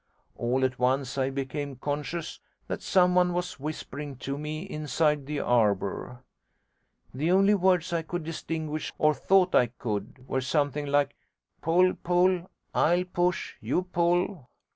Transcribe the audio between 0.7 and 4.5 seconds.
once I became conscious that someone was whispering to